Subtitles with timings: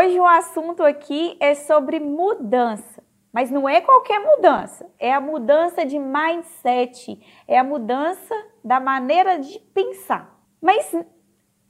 [0.00, 3.02] Hoje o assunto aqui é sobre mudança.
[3.30, 9.38] Mas não é qualquer mudança, é a mudança de mindset, é a mudança da maneira
[9.38, 10.40] de pensar.
[10.60, 10.90] Mas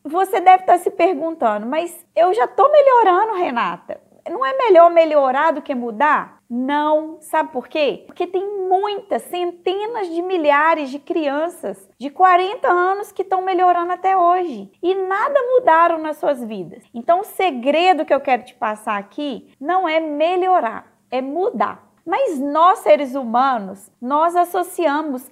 [0.04, 4.00] você deve estar se perguntando, mas eu já estou melhorando, Renata.
[4.30, 6.39] Não é melhor melhorar do que mudar?
[6.52, 8.02] Não, sabe por quê?
[8.06, 14.16] Porque tem muitas, centenas de milhares de crianças de 40 anos que estão melhorando até
[14.16, 16.82] hoje e nada mudaram nas suas vidas.
[16.92, 21.88] Então, o segredo que eu quero te passar aqui não é melhorar, é mudar.
[22.04, 25.30] Mas nós, seres humanos, nós associamos,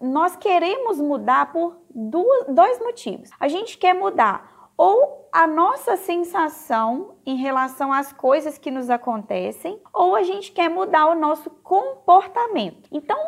[0.00, 3.30] nós queremos mudar por dois motivos.
[3.40, 9.80] A gente quer mudar ou a nossa sensação em relação às coisas que nos acontecem,
[9.92, 12.88] ou a gente quer mudar o nosso comportamento.
[12.90, 13.18] Então,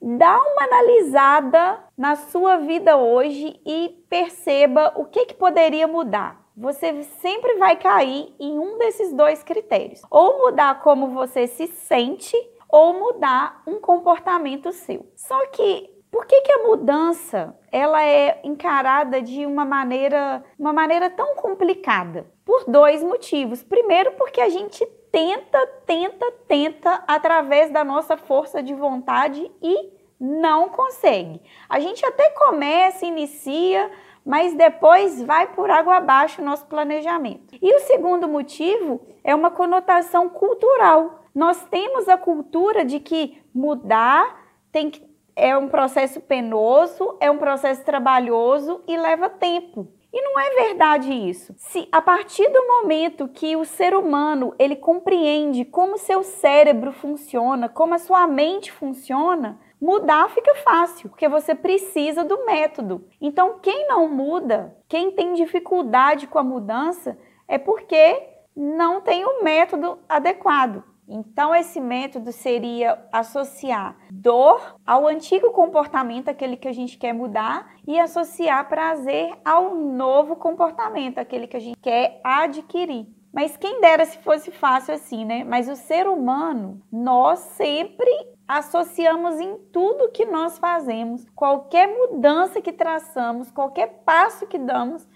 [0.00, 6.40] dá uma analisada na sua vida hoje e perceba o que, que poderia mudar.
[6.56, 12.36] Você sempre vai cair em um desses dois critérios: ou mudar como você se sente,
[12.68, 15.06] ou mudar um comportamento seu.
[15.16, 21.08] Só que por que, que a mudança ela é encarada de uma maneira, uma maneira
[21.08, 22.26] tão complicada?
[22.44, 23.62] Por dois motivos.
[23.62, 30.68] Primeiro, porque a gente tenta, tenta, tenta através da nossa força de vontade e não
[30.68, 31.40] consegue.
[31.68, 33.90] A gente até começa, inicia,
[34.24, 37.56] mas depois vai por água abaixo o nosso planejamento.
[37.60, 41.24] E o segundo motivo é uma conotação cultural.
[41.34, 44.40] Nós temos a cultura de que mudar
[44.72, 45.09] tem que
[45.40, 49.88] é um processo penoso, é um processo trabalhoso e leva tempo.
[50.12, 51.54] E não é verdade isso.
[51.56, 57.68] Se a partir do momento que o ser humano ele compreende como seu cérebro funciona,
[57.68, 63.08] como a sua mente funciona, mudar fica fácil, porque você precisa do método.
[63.20, 67.16] Então, quem não muda, quem tem dificuldade com a mudança,
[67.48, 70.84] é porque não tem o método adequado.
[71.10, 77.68] Então, esse método seria associar dor ao antigo comportamento, aquele que a gente quer mudar,
[77.86, 83.08] e associar prazer ao novo comportamento, aquele que a gente quer adquirir.
[83.32, 85.44] Mas quem dera se fosse fácil assim, né?
[85.44, 88.10] Mas o ser humano, nós sempre
[88.46, 95.08] associamos em tudo que nós fazemos, qualquer mudança que traçamos, qualquer passo que damos,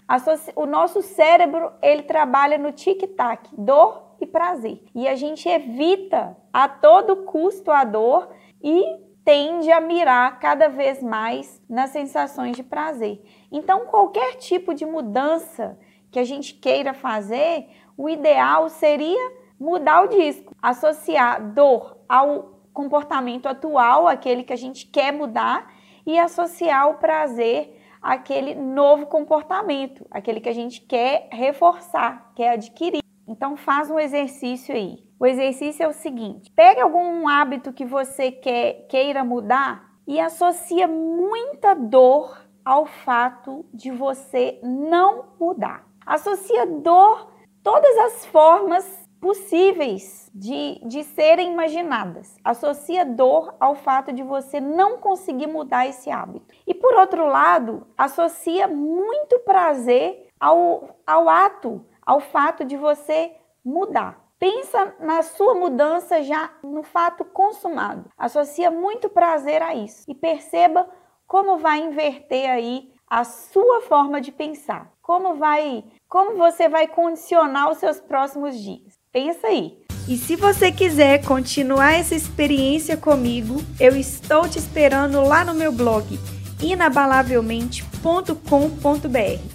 [0.55, 4.83] o nosso cérebro ele trabalha no tic-tac, dor e prazer.
[4.93, 8.29] E a gente evita a todo custo a dor
[8.63, 8.83] e
[9.23, 13.21] tende a mirar cada vez mais nas sensações de prazer.
[13.51, 15.77] Então, qualquer tipo de mudança
[16.11, 17.67] que a gente queira fazer,
[17.97, 24.85] o ideal seria mudar o disco, associar dor ao comportamento atual, aquele que a gente
[24.85, 25.73] quer mudar,
[26.05, 33.04] e associar o prazer àquele novo comportamento, aquele que a gente quer reforçar, quer adquirir.
[33.27, 35.03] Então faz um exercício aí.
[35.19, 40.87] O exercício é o seguinte: pegue algum hábito que você quer, queira mudar e associa
[40.87, 45.87] muita dor ao fato de você não mudar.
[46.05, 47.31] Associa dor
[47.63, 52.37] todas as formas possíveis de, de serem imaginadas.
[52.43, 56.53] Associa dor ao fato de você não conseguir mudar esse hábito.
[56.67, 63.31] E por outro lado, associa muito prazer ao, ao ato ao fato de você
[63.63, 64.23] mudar.
[64.37, 68.09] Pensa na sua mudança já no fato consumado.
[68.17, 70.87] Associa muito prazer a isso e perceba
[71.25, 74.91] como vai inverter aí a sua forma de pensar.
[75.01, 78.93] Como vai, como você vai condicionar os seus próximos dias.
[79.11, 79.79] Pensa aí.
[80.07, 85.71] E se você quiser continuar essa experiência comigo, eu estou te esperando lá no meu
[85.71, 86.19] blog
[86.61, 89.54] inabalavelmente.com.br